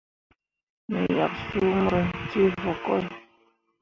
[0.89, 1.95] Me yak suu mur
[2.29, 3.01] ceevǝkoi.